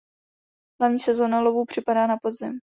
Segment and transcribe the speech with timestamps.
[0.81, 2.51] Hlavní sezóna lovu připadá na podzim.